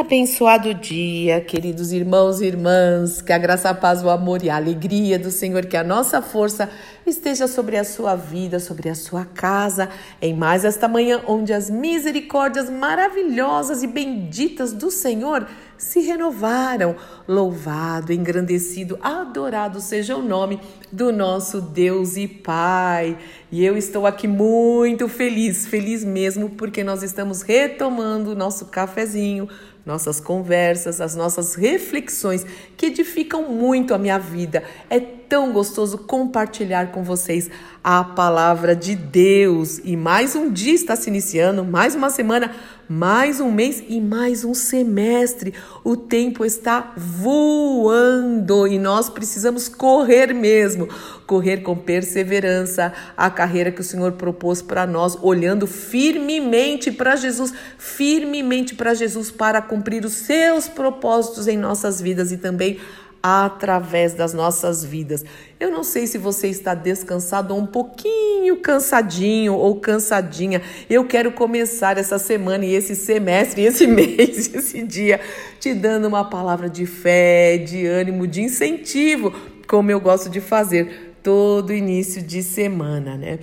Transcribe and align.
Abençoado 0.00 0.74
dia, 0.74 1.40
queridos 1.40 1.92
irmãos 1.92 2.40
e 2.40 2.46
irmãs, 2.46 3.22
que 3.22 3.32
a 3.32 3.38
graça, 3.38 3.70
a 3.70 3.74
paz, 3.74 4.02
o 4.02 4.10
amor 4.10 4.42
e 4.42 4.50
a 4.50 4.56
alegria 4.56 5.16
do 5.20 5.30
Senhor, 5.30 5.66
que 5.66 5.76
a 5.76 5.84
nossa 5.84 6.20
força 6.20 6.68
esteja 7.06 7.46
sobre 7.46 7.76
a 7.76 7.84
sua 7.84 8.16
vida, 8.16 8.58
sobre 8.58 8.88
a 8.88 8.94
sua 8.96 9.24
casa, 9.24 9.88
em 10.20 10.34
mais 10.34 10.64
esta 10.64 10.88
manhã, 10.88 11.22
onde 11.28 11.52
as 11.52 11.70
misericórdias 11.70 12.68
maravilhosas 12.68 13.84
e 13.84 13.86
benditas 13.86 14.72
do 14.72 14.90
Senhor 14.90 15.46
se 15.78 16.00
renovaram. 16.00 16.96
Louvado, 17.28 18.12
engrandecido, 18.12 18.98
adorado 19.00 19.80
seja 19.80 20.16
o 20.16 20.22
nome 20.22 20.60
do 20.90 21.12
nosso 21.12 21.60
Deus 21.60 22.16
e 22.16 22.26
Pai. 22.26 23.16
E 23.50 23.64
eu 23.64 23.76
estou 23.76 24.06
aqui 24.06 24.26
muito 24.26 25.08
feliz, 25.08 25.66
feliz 25.66 26.02
mesmo, 26.04 26.50
porque 26.50 26.82
nós 26.82 27.02
estamos 27.02 27.42
retomando 27.42 28.32
o 28.32 28.34
nosso 28.34 28.66
cafezinho 28.66 29.48
nossas 29.84 30.18
conversas, 30.18 31.00
as 31.00 31.14
nossas 31.14 31.54
reflexões 31.54 32.44
que 32.76 32.86
edificam 32.86 33.50
muito 33.50 33.92
a 33.92 33.98
minha 33.98 34.18
vida. 34.18 34.62
É 34.88 34.98
tão 34.98 35.52
gostoso 35.52 35.98
compartilhar 35.98 36.90
com 36.90 37.02
vocês 37.02 37.50
a 37.82 38.02
palavra 38.02 38.74
de 38.74 38.94
Deus. 38.94 39.80
E 39.84 39.96
mais 39.96 40.34
um 40.34 40.50
dia 40.50 40.74
está 40.74 40.96
se 40.96 41.10
iniciando, 41.10 41.64
mais 41.64 41.94
uma 41.94 42.08
semana, 42.08 42.54
mais 42.88 43.40
um 43.40 43.50
mês 43.50 43.82
e 43.88 44.00
mais 44.00 44.44
um 44.44 44.54
semestre. 44.54 45.54
O 45.82 45.96
tempo 45.96 46.44
está 46.44 46.92
voando 46.96 48.66
e 48.66 48.78
nós 48.78 49.08
precisamos 49.08 49.68
correr 49.68 50.32
mesmo 50.34 50.88
correr 51.26 51.58
com 51.58 51.76
perseverança 51.76 52.92
a 53.16 53.30
carreira 53.30 53.72
que 53.72 53.80
o 53.80 53.84
Senhor 53.84 54.12
propôs 54.12 54.60
para 54.60 54.86
nós, 54.86 55.16
olhando 55.20 55.66
firmemente 55.66 56.92
para 56.92 57.16
Jesus, 57.16 57.52
firmemente 57.78 58.74
para 58.74 58.94
Jesus 58.94 59.30
para 59.30 59.62
cumprir 59.62 60.04
os 60.04 60.12
seus 60.12 60.68
propósitos 60.68 61.48
em 61.48 61.56
nossas 61.56 62.00
vidas 62.00 62.32
e 62.32 62.36
também 62.36 62.78
através 63.26 64.12
das 64.12 64.34
nossas 64.34 64.84
vidas. 64.84 65.24
Eu 65.58 65.70
não 65.70 65.82
sei 65.82 66.06
se 66.06 66.18
você 66.18 66.48
está 66.48 66.74
descansado 66.74 67.54
ou 67.54 67.60
um 67.60 67.64
pouquinho 67.64 68.58
cansadinho 68.58 69.54
ou 69.54 69.80
cansadinha. 69.80 70.60
Eu 70.90 71.06
quero 71.06 71.32
começar 71.32 71.96
essa 71.96 72.18
semana 72.18 72.66
e 72.66 72.74
esse 72.74 72.94
semestre, 72.94 73.62
esse 73.64 73.86
mês, 73.86 74.52
esse 74.52 74.82
dia, 74.82 75.18
te 75.58 75.72
dando 75.72 76.06
uma 76.06 76.28
palavra 76.28 76.68
de 76.68 76.84
fé, 76.84 77.56
de 77.56 77.86
ânimo, 77.86 78.26
de 78.26 78.42
incentivo, 78.42 79.32
como 79.66 79.90
eu 79.90 79.98
gosto 79.98 80.28
de 80.28 80.42
fazer 80.42 81.14
todo 81.22 81.72
início 81.72 82.20
de 82.20 82.42
semana, 82.42 83.16
né? 83.16 83.38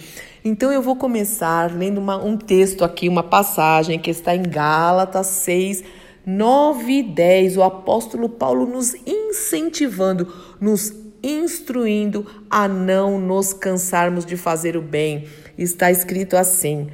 Então 0.46 0.72
eu 0.72 0.84
vou 0.84 0.96
começar 0.96 1.76
lendo 1.76 1.98
uma, 1.98 2.24
um 2.24 2.38
texto 2.38 2.86
aqui, 2.86 3.10
uma 3.10 3.24
passagem 3.24 3.98
que 3.98 4.12
está 4.12 4.36
em 4.36 4.44
Gálatas 4.44 5.26
6, 5.26 5.84
9 6.24 6.94
e 6.94 7.02
10. 7.02 7.58
O 7.58 7.64
apóstolo 7.64 8.30
Paulo 8.30 8.68
nos 8.68 8.94
incentivando, 9.32 10.32
nos 10.60 10.94
instruindo 11.24 12.26
a 12.50 12.68
não 12.68 13.20
nos 13.20 13.54
cansarmos 13.54 14.26
de 14.26 14.38
fazer 14.38 14.78
o 14.78 14.82
bem. 14.82 15.28
Está 15.58 15.90
escrito 15.90 16.38
assim: 16.38 16.90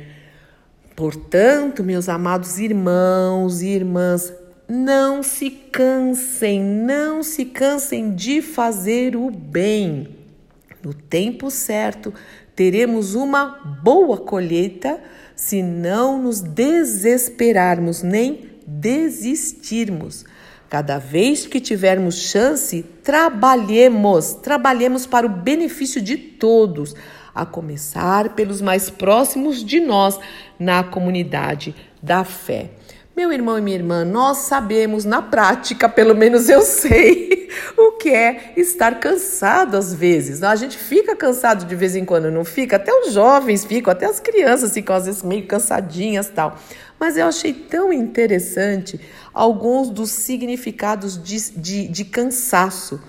Portanto, 0.95 1.83
meus 1.83 2.07
amados 2.07 2.57
irmãos 2.59 3.61
e 3.61 3.67
irmãs, 3.67 4.33
não 4.67 5.21
se 5.21 5.49
cansem, 5.49 6.61
não 6.61 7.21
se 7.21 7.45
cansem 7.45 8.13
de 8.13 8.41
fazer 8.41 9.15
o 9.15 9.29
bem 9.29 10.17
no 10.87 10.93
tempo 10.93 11.51
certo, 11.51 12.13
teremos 12.55 13.13
uma 13.13 13.79
boa 13.83 14.17
colheita 14.17 14.99
se 15.35 15.61
não 15.61 16.21
nos 16.21 16.39
desesperarmos 16.39 18.01
nem 18.01 18.51
desistirmos. 18.65 20.23
Cada 20.69 20.97
vez 20.97 21.47
que 21.47 21.61
tivermos 21.61 22.15
chance, 22.15 22.83
trabalhemos, 23.03 24.33
trabalhemos 24.33 25.05
para 25.05 25.25
o 25.25 25.29
benefício 25.29 26.01
de 26.01 26.17
todos, 26.17 26.93
a 27.33 27.45
começar 27.45 28.29
pelos 28.35 28.61
mais 28.61 28.89
próximos 28.89 29.63
de 29.63 29.79
nós 29.79 30.19
na 30.59 30.83
comunidade 30.83 31.73
da 32.01 32.23
fé. 32.23 32.71
Meu 33.17 33.33
irmão 33.33 33.57
e 33.57 33.61
minha 33.61 33.75
irmã, 33.75 34.05
nós 34.05 34.37
sabemos 34.45 35.03
na 35.03 35.23
prática, 35.23 35.89
pelo 35.89 36.13
menos 36.13 36.49
eu 36.49 36.61
sei, 36.61 37.49
o 37.75 37.93
que 37.93 38.09
é 38.09 38.53
estar 38.55 38.99
cansado 38.99 39.75
às 39.75 39.91
vezes. 39.91 40.43
A 40.43 40.55
gente 40.55 40.77
fica 40.77 41.15
cansado 41.15 41.65
de 41.65 41.75
vez 41.75 41.95
em 41.95 42.05
quando, 42.05 42.29
não 42.29 42.45
fica? 42.45 42.75
Até 42.75 42.93
os 42.93 43.13
jovens 43.13 43.65
ficam, 43.65 43.91
até 43.91 44.05
as 44.05 44.19
crianças 44.19 44.71
ficam 44.71 44.95
às 44.95 45.07
vezes 45.07 45.23
meio 45.23 45.47
cansadinhas 45.47 46.29
tal. 46.29 46.59
Mas 46.99 47.17
eu 47.17 47.25
achei 47.25 47.53
tão 47.53 47.91
interessante 47.91 49.01
alguns 49.33 49.89
dos 49.89 50.11
significados 50.11 51.19
de, 51.19 51.53
de, 51.59 51.87
de 51.87 52.05
cansaço, 52.05 53.01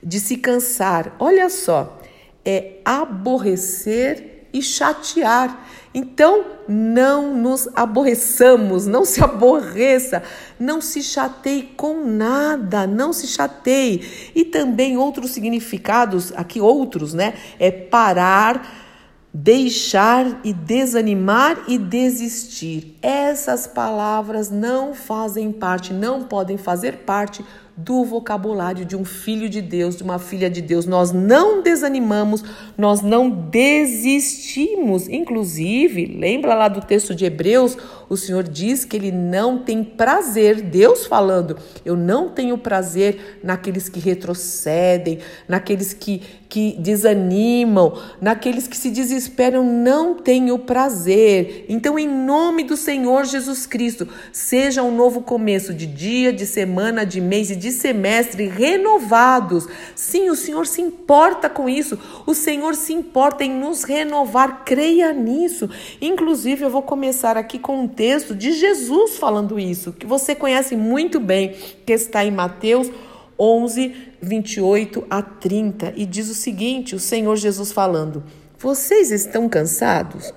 de 0.00 0.20
se 0.20 0.36
cansar. 0.36 1.16
Olha 1.18 1.50
só, 1.50 2.00
é 2.44 2.74
aborrecer 2.84 4.37
e 4.52 4.62
chatear. 4.62 5.66
Então, 5.94 6.44
não 6.68 7.34
nos 7.34 7.68
aborreçamos, 7.74 8.86
não 8.86 9.04
se 9.04 9.22
aborreça, 9.24 10.22
não 10.60 10.80
se 10.80 11.02
chateie 11.02 11.62
com 11.76 12.04
nada, 12.04 12.86
não 12.86 13.12
se 13.12 13.26
chateie. 13.26 14.32
E 14.34 14.44
também 14.44 14.96
outros 14.96 15.30
significados, 15.30 16.32
aqui 16.36 16.60
outros, 16.60 17.14
né? 17.14 17.34
É 17.58 17.70
parar, 17.70 18.86
deixar 19.32 20.40
e 20.44 20.52
desanimar 20.52 21.64
e 21.66 21.78
desistir. 21.78 22.98
Essas 23.02 23.66
palavras 23.66 24.50
não 24.50 24.94
fazem 24.94 25.50
parte, 25.52 25.92
não 25.92 26.24
podem 26.24 26.56
fazer 26.56 26.98
parte 26.98 27.44
do 27.78 28.04
vocabulário 28.04 28.84
de 28.84 28.96
um 28.96 29.04
filho 29.04 29.48
de 29.48 29.62
Deus, 29.62 29.96
de 29.96 30.02
uma 30.02 30.18
filha 30.18 30.50
de 30.50 30.60
Deus. 30.60 30.84
Nós 30.84 31.12
não 31.12 31.62
desanimamos, 31.62 32.42
nós 32.76 33.02
não 33.02 33.30
desistimos. 33.30 35.08
Inclusive, 35.08 36.06
lembra 36.06 36.56
lá 36.56 36.66
do 36.66 36.80
texto 36.80 37.14
de 37.14 37.24
Hebreus, 37.24 37.78
o 38.08 38.16
Senhor 38.16 38.42
diz 38.42 38.84
que 38.84 38.96
ele 38.96 39.12
não 39.12 39.58
tem 39.58 39.84
prazer, 39.84 40.62
Deus 40.62 41.06
falando, 41.06 41.56
eu 41.84 41.96
não 41.96 42.28
tenho 42.28 42.56
prazer 42.56 43.38
naqueles 43.42 43.88
que 43.88 44.00
retrocedem, 44.00 45.18
naqueles 45.46 45.92
que, 45.92 46.22
que 46.48 46.76
desanimam, 46.78 48.00
naqueles 48.20 48.66
que 48.66 48.76
se 48.76 48.90
desesperam, 48.90 49.62
não 49.64 50.14
tenho 50.14 50.58
prazer. 50.58 51.66
Então, 51.68 51.98
em 51.98 52.08
nome 52.08 52.64
do 52.64 52.76
Senhor 52.76 53.24
Jesus 53.24 53.66
Cristo, 53.66 54.08
seja 54.32 54.82
um 54.82 54.94
novo 54.94 55.20
começo 55.20 55.74
de 55.74 55.86
dia, 55.86 56.32
de 56.32 56.46
semana, 56.46 57.04
de 57.04 57.20
mês 57.20 57.50
e 57.50 57.56
de 57.56 57.70
semestre 57.70 58.46
renovados. 58.46 59.66
Sim, 59.94 60.30
o 60.30 60.36
Senhor 60.36 60.66
se 60.66 60.80
importa 60.80 61.50
com 61.50 61.68
isso. 61.68 61.98
O 62.26 62.34
Senhor 62.34 62.74
se 62.74 62.92
importa 62.92 63.44
em 63.44 63.50
nos 63.50 63.82
renovar. 63.82 64.64
Creia 64.64 65.12
nisso. 65.12 65.68
Inclusive, 66.00 66.64
eu 66.64 66.70
vou 66.70 66.82
começar 66.82 67.36
aqui 67.36 67.58
com 67.58 67.82
um 67.82 67.88
texto 67.98 68.32
de 68.32 68.52
Jesus 68.52 69.16
falando 69.16 69.58
isso, 69.58 69.92
que 69.92 70.06
você 70.06 70.32
conhece 70.32 70.76
muito 70.76 71.18
bem, 71.18 71.56
que 71.84 71.92
está 71.92 72.24
em 72.24 72.30
Mateus 72.30 72.88
11, 73.36 73.92
28 74.22 75.04
a 75.10 75.20
30. 75.20 75.94
E 75.96 76.06
diz 76.06 76.30
o 76.30 76.34
seguinte: 76.34 76.94
o 76.94 77.00
Senhor 77.00 77.34
Jesus 77.34 77.72
falando: 77.72 78.22
Vocês 78.56 79.10
estão 79.10 79.48
cansados? 79.48 80.32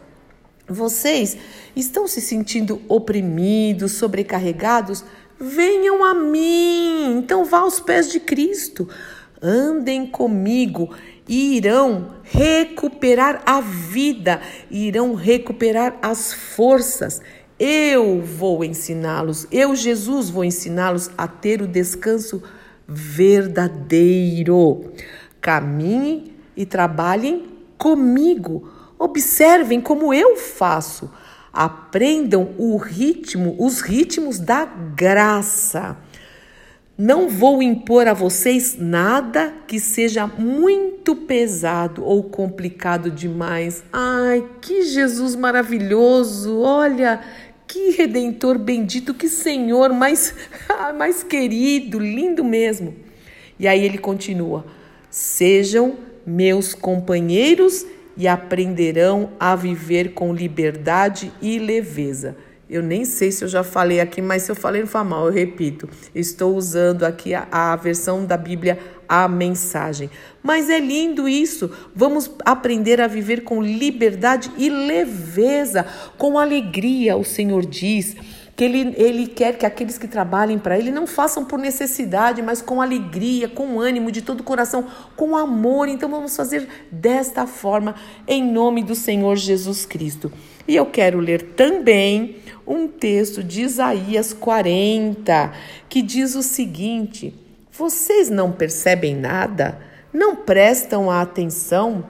Vocês 0.67 1.37
estão 1.75 2.07
se 2.07 2.19
sentindo 2.19 2.81
oprimidos, 2.87 3.91
sobrecarregados? 3.91 5.05
Venham 5.39 6.03
a 6.03 6.15
mim. 6.15 7.19
Então 7.19 7.45
vá 7.45 7.59
aos 7.59 7.79
pés 7.79 8.11
de 8.11 8.19
Cristo. 8.19 8.89
Andem 9.39 10.07
comigo 10.07 10.95
e 11.27 11.57
irão 11.57 12.15
recuperar 12.23 13.41
a 13.45 13.61
vida, 13.61 14.41
irão 14.69 15.13
recuperar 15.13 15.97
as 16.01 16.33
forças. 16.33 17.21
Eu 17.63 18.19
vou 18.19 18.65
ensiná-los, 18.65 19.45
eu, 19.51 19.75
Jesus, 19.75 20.31
vou 20.31 20.43
ensiná-los 20.43 21.11
a 21.15 21.27
ter 21.27 21.61
o 21.61 21.67
descanso 21.67 22.41
verdadeiro. 22.87 24.91
Caminhem 25.39 26.33
e 26.57 26.65
trabalhem 26.65 27.45
comigo. 27.77 28.67
Observem 28.97 29.79
como 29.79 30.11
eu 30.11 30.37
faço. 30.37 31.11
Aprendam 31.53 32.49
o 32.57 32.77
ritmo, 32.77 33.55
os 33.59 33.81
ritmos 33.81 34.39
da 34.39 34.65
graça. 34.65 35.99
Não 37.03 37.27
vou 37.27 37.63
impor 37.63 38.07
a 38.07 38.13
vocês 38.13 38.75
nada 38.77 39.51
que 39.65 39.79
seja 39.79 40.27
muito 40.27 41.15
pesado 41.15 42.05
ou 42.05 42.25
complicado 42.25 43.09
demais. 43.09 43.83
Ai, 43.91 44.47
que 44.61 44.83
Jesus 44.83 45.35
maravilhoso! 45.35 46.59
Olha, 46.59 47.19
que 47.71 47.91
redentor 47.91 48.57
bendito, 48.57 49.13
que 49.13 49.29
Senhor 49.29 49.93
mais, 49.93 50.35
mais 50.97 51.23
querido, 51.23 51.99
lindo 51.99 52.43
mesmo. 52.43 52.93
E 53.57 53.65
aí 53.65 53.81
ele 53.81 53.97
continua: 53.97 54.65
Sejam 55.09 55.95
meus 56.25 56.73
companheiros 56.73 57.85
e 58.17 58.27
aprenderão 58.27 59.31
a 59.39 59.55
viver 59.55 60.13
com 60.13 60.33
liberdade 60.33 61.31
e 61.41 61.57
leveza. 61.59 62.35
Eu 62.71 62.81
nem 62.81 63.03
sei 63.03 63.33
se 63.33 63.43
eu 63.43 63.49
já 63.49 63.65
falei 63.65 63.99
aqui, 63.99 64.21
mas 64.21 64.43
se 64.43 64.51
eu 64.51 64.55
falei 64.55 64.79
não 64.79 64.87
foi 64.87 65.03
mal, 65.03 65.25
eu 65.25 65.33
repito. 65.33 65.89
Estou 66.15 66.55
usando 66.55 67.03
aqui 67.03 67.33
a, 67.33 67.45
a 67.51 67.75
versão 67.75 68.25
da 68.25 68.37
Bíblia 68.37 68.79
a 69.09 69.27
mensagem. 69.27 70.09
Mas 70.41 70.69
é 70.69 70.79
lindo 70.79 71.27
isso. 71.27 71.69
Vamos 71.93 72.31
aprender 72.45 73.01
a 73.01 73.07
viver 73.07 73.41
com 73.41 73.61
liberdade 73.61 74.49
e 74.57 74.69
leveza, 74.69 75.85
com 76.17 76.39
alegria, 76.39 77.17
o 77.17 77.25
Senhor 77.25 77.65
diz 77.65 78.15
que 78.61 78.65
ele, 78.65 78.93
ele 78.95 79.25
quer 79.25 79.57
que 79.57 79.65
aqueles 79.65 79.97
que 79.97 80.07
trabalhem 80.07 80.59
para 80.59 80.77
ele 80.77 80.91
não 80.91 81.07
façam 81.07 81.43
por 81.43 81.57
necessidade, 81.57 82.43
mas 82.43 82.61
com 82.61 82.79
alegria, 82.79 83.49
com 83.49 83.79
ânimo, 83.79 84.11
de 84.11 84.21
todo 84.21 84.41
o 84.41 84.43
coração, 84.43 84.85
com 85.15 85.35
amor. 85.35 85.87
Então 85.87 86.07
vamos 86.07 86.35
fazer 86.35 86.69
desta 86.91 87.47
forma, 87.47 87.95
em 88.27 88.43
nome 88.43 88.83
do 88.83 88.93
Senhor 88.93 89.35
Jesus 89.35 89.83
Cristo. 89.83 90.31
E 90.67 90.75
eu 90.75 90.85
quero 90.85 91.19
ler 91.19 91.41
também 91.41 92.35
um 92.67 92.87
texto 92.87 93.43
de 93.43 93.63
Isaías 93.63 94.31
40, 94.31 95.51
que 95.89 96.03
diz 96.03 96.35
o 96.35 96.43
seguinte: 96.43 97.33
Vocês 97.71 98.29
não 98.29 98.51
percebem 98.51 99.15
nada? 99.15 99.79
Não 100.13 100.35
prestam 100.35 101.09
atenção? 101.09 102.05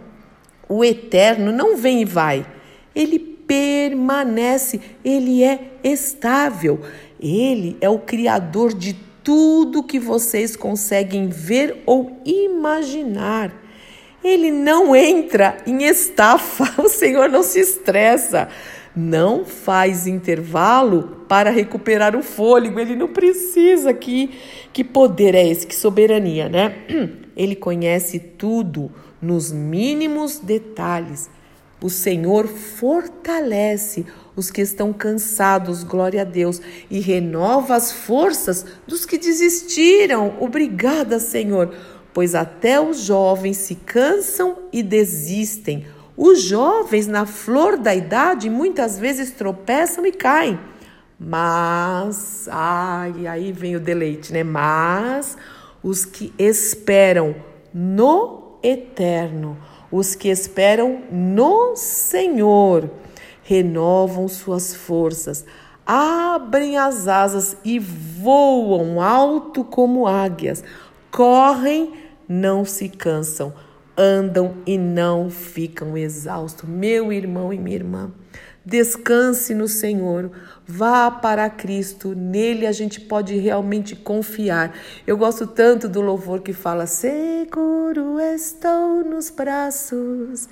O 0.68 0.84
eterno 0.84 1.50
não 1.54 1.78
vem 1.78 2.02
e 2.02 2.06
vai. 2.06 2.46
Ele 2.94 3.31
permanece, 3.52 4.80
ele 5.04 5.44
é 5.44 5.74
estável. 5.84 6.80
Ele 7.20 7.76
é 7.82 7.90
o 7.90 8.00
criador 8.00 8.74
de 8.74 8.96
tudo 9.22 9.84
que 9.84 10.00
vocês 10.00 10.56
conseguem 10.56 11.28
ver 11.28 11.84
ou 11.86 12.18
imaginar. 12.24 13.54
Ele 14.24 14.52
não 14.52 14.96
entra 14.96 15.58
em 15.68 15.84
estafa, 15.84 16.64
o 16.82 16.88
Senhor 16.88 17.28
não 17.28 17.44
se 17.44 17.60
estressa, 17.60 18.48
não 18.96 19.44
faz 19.44 20.08
intervalo 20.08 21.26
para 21.28 21.50
recuperar 21.50 22.16
o 22.16 22.24
fôlego, 22.24 22.80
ele 22.80 22.96
não 22.96 23.10
precisa. 23.10 23.94
Que, 23.94 24.32
que 24.72 24.82
poder 24.82 25.36
é 25.36 25.46
esse? 25.46 25.68
Que 25.68 25.76
soberania, 25.76 26.48
né? 26.48 26.76
Ele 27.36 27.56
conhece 27.56 28.20
tudo 28.20 28.92
nos 29.22 29.52
mínimos 29.52 30.40
detalhes. 30.40 31.30
O 31.84 31.90
Senhor 31.90 32.48
fortalece 32.48 34.06
os 34.36 34.52
que 34.52 34.62
estão 34.62 34.94
cansados, 34.94 35.84
glória 35.84 36.22
a 36.22 36.26
Deus, 36.26 36.62
e 36.92 37.00
renova 37.00 37.76
as 37.76 37.92
forças 37.92 38.66
dos 38.86 39.04
que 39.04 39.18
desistiram. 39.18 40.36
Obrigada, 40.40 41.20
Senhor, 41.20 41.74
pois 42.14 42.36
até 42.36 42.80
os 42.80 43.02
jovens 43.02 43.58
se 43.58 43.76
cansam 43.76 44.60
e 44.72 44.84
desistem. 44.84 45.88
Os 46.16 46.44
jovens, 46.44 47.08
na 47.08 47.26
flor 47.26 47.78
da 47.78 47.96
idade, 47.96 48.48
muitas 48.48 49.00
vezes 49.00 49.32
tropeçam 49.32 50.06
e 50.06 50.12
caem. 50.12 50.60
Mas, 51.20 52.48
ai, 52.52 53.26
aí 53.26 53.52
vem 53.52 53.76
o 53.76 53.80
deleite, 53.80 54.32
né? 54.32 54.44
Mas 54.44 55.36
os 55.82 56.06
que 56.06 56.32
esperam 56.38 57.36
no 57.74 58.60
eterno 58.62 59.58
os 59.92 60.16
que 60.16 60.30
esperam 60.30 61.02
no 61.12 61.76
Senhor 61.76 62.90
renovam 63.44 64.28
suas 64.28 64.74
forças, 64.74 65.46
abrem 65.86 66.78
as 66.78 67.08
asas 67.08 67.58
e 67.66 67.78
voam 67.78 69.02
alto 69.02 69.64
como 69.64 70.08
águias, 70.08 70.64
correm, 71.12 71.94
não 72.28 72.64
se 72.64 72.88
cansam, 72.88 73.54
andam 73.98 74.56
e 74.66 74.78
não 74.78 75.30
ficam 75.30 75.98
exaustos. 75.98 76.68
Meu 76.70 77.12
irmão 77.12 77.52
e 77.52 77.58
minha 77.58 77.76
irmã, 77.76 78.12
Descanse 78.64 79.56
no 79.56 79.68
Senhor, 79.68 80.32
vá 80.68 81.10
para 81.10 81.50
Cristo, 81.50 82.14
nele 82.14 82.68
a 82.68 82.72
gente 82.72 83.02
pode 83.02 83.36
realmente 83.36 83.96
confiar. 83.96 84.76
Eu 85.08 85.18
gosto 85.18 85.48
tanto 85.48 85.90
do 85.90 86.00
louvor 86.00 86.42
que 86.42 86.54
fala: 86.54 86.86
Seguro 86.86 88.20
estou 88.20 89.04
nos 89.04 89.32
braços 89.32 90.48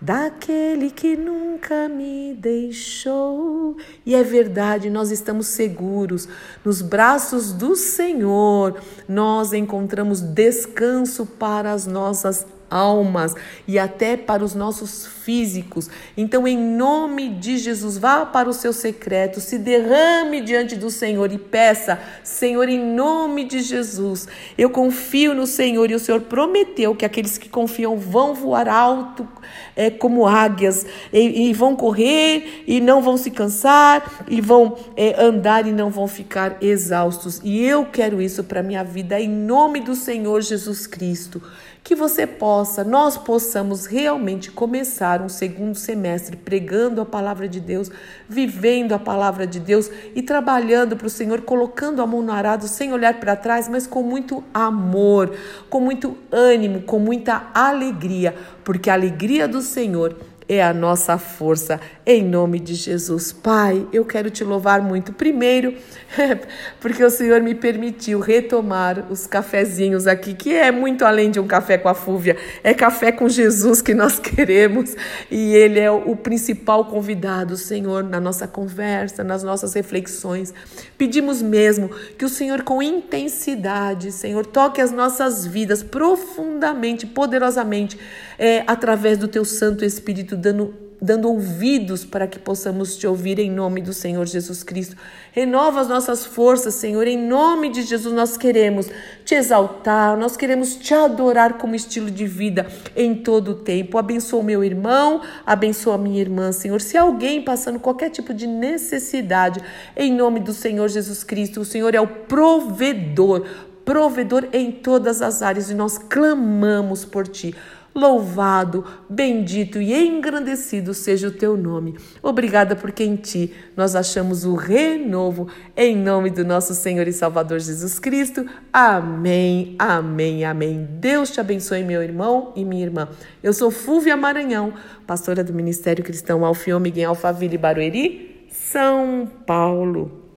daquele 0.00 0.90
que 0.90 1.16
nunca 1.16 1.88
me 1.88 2.34
deixou. 2.34 3.76
E 4.04 4.14
é 4.14 4.22
verdade, 4.22 4.90
nós 4.90 5.10
estamos 5.10 5.46
seguros 5.46 6.28
nos 6.64 6.82
braços 6.82 7.52
do 7.52 7.74
Senhor. 7.74 8.80
Nós 9.08 9.52
encontramos 9.52 10.20
descanso 10.20 11.24
para 11.24 11.72
as 11.72 11.86
nossas 11.86 12.46
almas 12.70 13.34
e 13.66 13.78
até 13.78 14.16
para 14.16 14.44
os 14.44 14.54
nossos 14.54 15.06
físicos. 15.06 15.88
Então, 16.16 16.46
em 16.46 16.56
nome 16.56 17.28
de 17.30 17.58
Jesus, 17.58 17.98
vá 17.98 18.24
para 18.24 18.48
o 18.48 18.52
seu 18.52 18.72
secreto, 18.72 19.40
se 19.40 19.58
derrame 19.58 20.40
diante 20.40 20.76
do 20.76 20.90
Senhor 20.90 21.32
e 21.32 21.38
peça: 21.38 21.98
Senhor, 22.22 22.68
em 22.68 22.78
nome 22.78 23.44
de 23.44 23.60
Jesus, 23.60 24.28
eu 24.56 24.70
confio 24.70 25.34
no 25.34 25.46
Senhor 25.46 25.90
e 25.90 25.94
o 25.94 26.00
Senhor 26.00 26.22
prometeu 26.22 26.94
que 26.94 27.04
aqueles 27.04 27.38
que 27.38 27.48
confiam 27.48 27.96
vão 27.96 28.34
voar 28.34 28.68
alto 28.68 29.26
é, 29.74 29.90
como 29.90 30.26
águias 30.26 30.86
e, 31.12 31.48
e 31.48 31.52
vão 31.52 31.76
correr 31.76 32.64
e 32.66 32.80
não 32.80 33.00
vão 33.00 33.16
se 33.16 33.30
cansar 33.30 34.24
e 34.28 34.40
vão 34.40 34.76
é, 34.96 35.20
andar 35.22 35.66
e 35.66 35.72
não 35.72 35.90
vão 35.90 36.08
ficar 36.08 36.56
exaustos. 36.60 37.40
E 37.44 37.64
eu 37.64 37.84
quero 37.86 38.20
isso 38.20 38.44
para 38.44 38.62
minha 38.62 38.82
vida 38.82 39.20
em 39.20 39.28
nome 39.28 39.80
do 39.80 39.94
Senhor 39.94 40.40
Jesus 40.40 40.86
Cristo 40.86 41.42
que 41.86 41.94
você 41.94 42.26
possa, 42.26 42.82
nós 42.82 43.16
possamos 43.16 43.86
realmente 43.86 44.50
começar 44.50 45.22
um 45.22 45.28
segundo 45.28 45.76
semestre 45.76 46.36
pregando 46.36 47.00
a 47.00 47.06
palavra 47.06 47.48
de 47.48 47.60
Deus, 47.60 47.92
vivendo 48.28 48.92
a 48.92 48.98
palavra 48.98 49.46
de 49.46 49.60
Deus 49.60 49.88
e 50.12 50.20
trabalhando 50.20 50.96
para 50.96 51.06
o 51.06 51.10
Senhor, 51.10 51.42
colocando 51.42 52.02
a 52.02 52.06
mão 52.06 52.22
no 52.22 52.32
arado 52.32 52.66
sem 52.66 52.92
olhar 52.92 53.20
para 53.20 53.36
trás, 53.36 53.68
mas 53.68 53.86
com 53.86 54.02
muito 54.02 54.42
amor, 54.52 55.32
com 55.70 55.78
muito 55.78 56.18
ânimo, 56.32 56.82
com 56.82 56.98
muita 56.98 57.50
alegria, 57.54 58.34
porque 58.64 58.90
a 58.90 58.94
alegria 58.94 59.46
do 59.46 59.62
Senhor 59.62 60.16
é 60.48 60.62
a 60.62 60.72
nossa 60.72 61.18
força, 61.18 61.80
em 62.04 62.22
nome 62.22 62.60
de 62.60 62.74
Jesus. 62.74 63.32
Pai, 63.32 63.86
eu 63.92 64.04
quero 64.04 64.30
te 64.30 64.44
louvar 64.44 64.80
muito. 64.80 65.12
Primeiro, 65.12 65.74
porque 66.80 67.02
o 67.02 67.10
Senhor 67.10 67.40
me 67.40 67.54
permitiu 67.54 68.20
retomar 68.20 69.06
os 69.10 69.26
cafezinhos 69.26 70.06
aqui, 70.06 70.34
que 70.34 70.54
é 70.54 70.70
muito 70.70 71.04
além 71.04 71.30
de 71.30 71.40
um 71.40 71.46
café 71.46 71.76
com 71.76 71.88
a 71.88 71.94
Fúvia, 71.94 72.36
é 72.62 72.72
café 72.72 73.10
com 73.10 73.28
Jesus 73.28 73.82
que 73.82 73.92
nós 73.92 74.18
queremos 74.20 74.94
e 75.30 75.54
Ele 75.54 75.80
é 75.80 75.90
o 75.90 76.14
principal 76.14 76.84
convidado, 76.84 77.56
Senhor, 77.56 78.04
na 78.04 78.20
nossa 78.20 78.46
conversa, 78.46 79.24
nas 79.24 79.42
nossas 79.42 79.74
reflexões. 79.74 80.54
Pedimos 80.96 81.42
mesmo 81.42 81.90
que 82.16 82.24
o 82.24 82.28
Senhor, 82.28 82.62
com 82.62 82.80
intensidade, 82.80 84.12
Senhor, 84.12 84.46
toque 84.46 84.80
as 84.80 84.92
nossas 84.92 85.44
vidas 85.44 85.82
profundamente, 85.82 87.04
poderosamente, 87.04 87.98
é, 88.38 88.62
através 88.66 89.18
do 89.18 89.26
Teu 89.26 89.44
Santo 89.44 89.84
Espírito 89.84 90.35
dando, 90.36 90.74
dando 91.00 91.28
ouvidos 91.28 92.04
para 92.04 92.26
que 92.26 92.38
possamos 92.38 92.96
te 92.96 93.06
ouvir 93.06 93.38
em 93.38 93.50
nome 93.50 93.82
do 93.82 93.92
Senhor 93.92 94.26
Jesus 94.26 94.62
Cristo. 94.62 94.96
Renova 95.32 95.80
as 95.80 95.88
nossas 95.88 96.24
forças, 96.24 96.74
Senhor, 96.74 97.06
em 97.06 97.18
nome 97.18 97.70
de 97.70 97.82
Jesus 97.82 98.14
nós 98.14 98.36
queremos 98.36 98.88
te 99.24 99.34
exaltar, 99.34 100.16
nós 100.16 100.36
queremos 100.36 100.76
te 100.76 100.94
adorar 100.94 101.54
como 101.54 101.74
estilo 101.74 102.10
de 102.10 102.26
vida 102.26 102.66
em 102.94 103.14
todo 103.14 103.52
o 103.52 103.54
tempo. 103.54 103.98
Abençoa 103.98 104.40
o 104.40 104.44
meu 104.44 104.64
irmão, 104.64 105.20
abençoa 105.44 105.94
a 105.94 105.98
minha 105.98 106.20
irmã, 106.20 106.52
Senhor. 106.52 106.80
Se 106.80 106.96
alguém 106.96 107.42
passando 107.42 107.78
qualquer 107.78 108.10
tipo 108.10 108.32
de 108.32 108.46
necessidade, 108.46 109.60
em 109.96 110.12
nome 110.12 110.40
do 110.40 110.52
Senhor 110.52 110.88
Jesus 110.88 111.22
Cristo, 111.22 111.60
o 111.60 111.64
Senhor 111.64 111.94
é 111.94 112.00
o 112.00 112.06
provedor, 112.06 113.44
provedor 113.84 114.48
em 114.52 114.72
todas 114.72 115.22
as 115.22 115.42
áreas 115.42 115.70
e 115.70 115.74
nós 115.74 115.96
clamamos 115.96 117.04
por 117.04 117.28
ti. 117.28 117.54
Louvado, 117.96 118.84
bendito 119.08 119.80
e 119.80 119.94
engrandecido 119.94 120.92
seja 120.92 121.28
o 121.28 121.30
teu 121.30 121.56
nome. 121.56 121.96
Obrigada 122.22 122.76
porque 122.76 123.02
em 123.02 123.16
ti 123.16 123.54
nós 123.74 123.96
achamos 123.96 124.44
o 124.44 124.54
renovo, 124.54 125.48
em 125.74 125.96
nome 125.96 126.28
do 126.28 126.44
nosso 126.44 126.74
Senhor 126.74 127.08
e 127.08 127.12
Salvador 127.14 127.58
Jesus 127.58 127.98
Cristo. 127.98 128.44
Amém, 128.70 129.76
amém, 129.78 130.44
amém. 130.44 130.86
Deus 131.00 131.30
te 131.30 131.40
abençoe, 131.40 131.82
meu 131.84 132.02
irmão 132.02 132.52
e 132.54 132.66
minha 132.66 132.84
irmã. 132.84 133.08
Eu 133.42 133.54
sou 133.54 133.70
Fúvia 133.70 134.14
Maranhão, 134.14 134.74
pastora 135.06 135.42
do 135.42 135.54
Ministério 135.54 136.04
Cristão 136.04 136.44
Alfiômega 136.44 137.00
em 137.00 137.04
Alphaville, 137.04 137.56
Barueri, 137.56 138.46
São 138.50 139.26
Paulo. 139.46 140.22